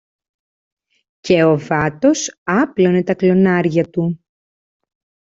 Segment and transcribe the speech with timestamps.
[1.19, 4.19] και ο βάτος άπλωνε τα κλωνάρια του